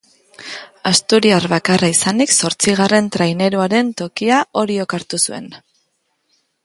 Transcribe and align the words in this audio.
Asturiar 0.91 1.43
bakarra 1.51 1.89
izanik 1.95 2.33
zortzigarren 2.37 3.11
traineruaren 3.17 3.93
tokia 4.03 4.41
Oriok 4.63 4.97
hartu 5.01 5.21
zuen. 5.29 5.51